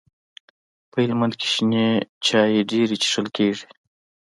په 0.91 0.97
هلمند 1.03 1.33
کي 1.39 1.47
شنې 1.53 1.87
چاي 2.27 2.53
ډيري 2.71 2.95
چیښل 3.03 3.27
کیږي. 3.37 3.65